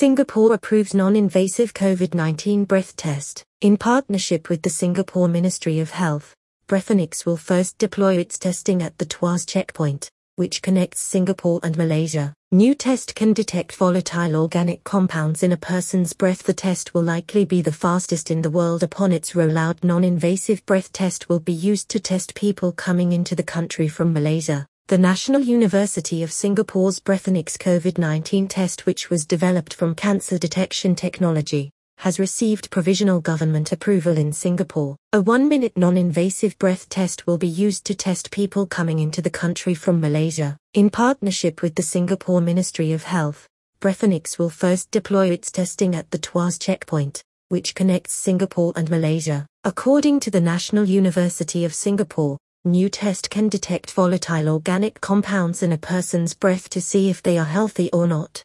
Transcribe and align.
Singapore 0.00 0.54
approves 0.54 0.94
non-invasive 0.94 1.74
COVID-19 1.74 2.66
breath 2.66 2.96
test. 2.96 3.44
In 3.60 3.76
partnership 3.76 4.48
with 4.48 4.62
the 4.62 4.70
Singapore 4.70 5.28
Ministry 5.28 5.78
of 5.78 5.90
Health, 5.90 6.34
Breathonix 6.66 7.26
will 7.26 7.36
first 7.36 7.76
deploy 7.76 8.16
its 8.16 8.38
testing 8.38 8.82
at 8.82 8.96
the 8.96 9.04
Tuas 9.04 9.46
checkpoint, 9.46 10.10
which 10.36 10.62
connects 10.62 11.02
Singapore 11.02 11.60
and 11.62 11.76
Malaysia. 11.76 12.32
New 12.50 12.74
test 12.74 13.14
can 13.14 13.34
detect 13.34 13.76
volatile 13.76 14.36
organic 14.36 14.84
compounds 14.84 15.42
in 15.42 15.52
a 15.52 15.58
person's 15.58 16.14
breath. 16.14 16.44
The 16.44 16.54
test 16.54 16.94
will 16.94 17.02
likely 17.02 17.44
be 17.44 17.60
the 17.60 17.70
fastest 17.70 18.30
in 18.30 18.40
the 18.40 18.48
world 18.48 18.82
upon 18.82 19.12
its 19.12 19.34
rollout. 19.34 19.84
Non-invasive 19.84 20.64
breath 20.64 20.94
test 20.94 21.28
will 21.28 21.40
be 21.40 21.52
used 21.52 21.90
to 21.90 22.00
test 22.00 22.34
people 22.34 22.72
coming 22.72 23.12
into 23.12 23.34
the 23.34 23.42
country 23.42 23.86
from 23.86 24.14
Malaysia. 24.14 24.66
The 24.90 24.98
National 24.98 25.40
University 25.40 26.24
of 26.24 26.32
Singapore's 26.32 26.98
Breathonix 26.98 27.56
COVID-19 27.56 28.48
test 28.48 28.86
which 28.86 29.08
was 29.08 29.24
developed 29.24 29.72
from 29.72 29.94
cancer 29.94 30.36
detection 30.36 30.96
technology 30.96 31.70
has 31.98 32.18
received 32.18 32.72
provisional 32.72 33.20
government 33.20 33.70
approval 33.70 34.18
in 34.18 34.32
Singapore. 34.32 34.96
A 35.12 35.20
one-minute 35.20 35.78
non-invasive 35.78 36.58
breath 36.58 36.88
test 36.88 37.24
will 37.24 37.38
be 37.38 37.46
used 37.46 37.84
to 37.84 37.94
test 37.94 38.32
people 38.32 38.66
coming 38.66 38.98
into 38.98 39.22
the 39.22 39.30
country 39.30 39.74
from 39.74 40.00
Malaysia. 40.00 40.56
In 40.74 40.90
partnership 40.90 41.62
with 41.62 41.76
the 41.76 41.84
Singapore 41.84 42.40
Ministry 42.40 42.90
of 42.90 43.04
Health, 43.04 43.46
Breathonix 43.80 44.40
will 44.40 44.50
first 44.50 44.90
deploy 44.90 45.30
its 45.30 45.52
testing 45.52 45.94
at 45.94 46.10
the 46.10 46.18
Tuas 46.18 46.58
checkpoint, 46.58 47.22
which 47.48 47.76
connects 47.76 48.14
Singapore 48.14 48.72
and 48.74 48.90
Malaysia. 48.90 49.46
According 49.62 50.18
to 50.18 50.32
the 50.32 50.40
National 50.40 50.84
University 50.84 51.64
of 51.64 51.74
Singapore, 51.74 52.38
New 52.66 52.90
test 52.90 53.30
can 53.30 53.48
detect 53.48 53.90
volatile 53.92 54.50
organic 54.50 55.00
compounds 55.00 55.62
in 55.62 55.72
a 55.72 55.78
person's 55.78 56.34
breath 56.34 56.68
to 56.68 56.78
see 56.78 57.08
if 57.08 57.22
they 57.22 57.38
are 57.38 57.44
healthy 57.46 57.90
or 57.90 58.06
not. 58.06 58.44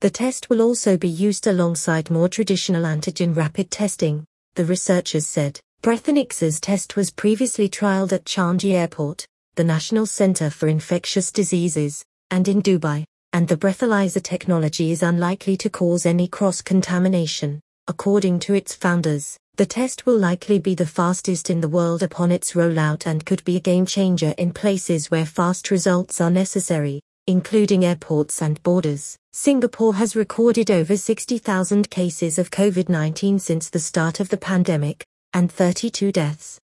The 0.00 0.10
test 0.10 0.48
will 0.48 0.62
also 0.62 0.96
be 0.96 1.08
used 1.08 1.48
alongside 1.48 2.08
more 2.08 2.28
traditional 2.28 2.84
antigen 2.84 3.34
rapid 3.34 3.72
testing, 3.72 4.24
the 4.54 4.64
researchers 4.64 5.26
said. 5.26 5.58
Breathonix's 5.82 6.60
test 6.60 6.94
was 6.94 7.10
previously 7.10 7.68
trialed 7.68 8.12
at 8.12 8.26
Changi 8.26 8.74
Airport, 8.74 9.26
the 9.56 9.64
National 9.64 10.06
Center 10.06 10.48
for 10.48 10.68
Infectious 10.68 11.32
Diseases, 11.32 12.04
and 12.30 12.46
in 12.46 12.62
Dubai, 12.62 13.02
and 13.32 13.48
the 13.48 13.56
breathalyzer 13.56 14.22
technology 14.22 14.92
is 14.92 15.02
unlikely 15.02 15.56
to 15.56 15.68
cause 15.68 16.06
any 16.06 16.28
cross-contamination, 16.28 17.60
according 17.88 18.38
to 18.38 18.54
its 18.54 18.72
founders. 18.72 19.36
The 19.56 19.64
test 19.64 20.04
will 20.04 20.18
likely 20.18 20.58
be 20.58 20.74
the 20.74 20.84
fastest 20.84 21.48
in 21.48 21.62
the 21.62 21.68
world 21.68 22.02
upon 22.02 22.30
its 22.30 22.52
rollout 22.52 23.06
and 23.06 23.24
could 23.24 23.42
be 23.44 23.56
a 23.56 23.60
game 23.60 23.86
changer 23.86 24.34
in 24.36 24.52
places 24.52 25.10
where 25.10 25.24
fast 25.24 25.70
results 25.70 26.20
are 26.20 26.30
necessary, 26.30 27.00
including 27.26 27.82
airports 27.82 28.42
and 28.42 28.62
borders. 28.62 29.16
Singapore 29.32 29.94
has 29.94 30.14
recorded 30.14 30.70
over 30.70 30.94
60,000 30.94 31.88
cases 31.88 32.38
of 32.38 32.50
COVID-19 32.50 33.40
since 33.40 33.70
the 33.70 33.78
start 33.78 34.20
of 34.20 34.28
the 34.28 34.36
pandemic, 34.36 35.02
and 35.32 35.50
32 35.50 36.12
deaths. 36.12 36.60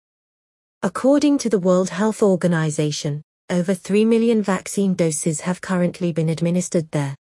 According 0.82 1.38
to 1.40 1.50
the 1.50 1.60
World 1.60 1.92
Health 1.92 2.24
Organization, 2.24 3.22
over 3.52 3.76
3 3.76 4.04
million 4.06 4.42
vaccine 4.42 4.96
doses 4.96 5.42
have 5.42 5.62
currently 5.62 6.12
been 6.12 6.30
administered 6.30 6.90
there. 6.90 7.16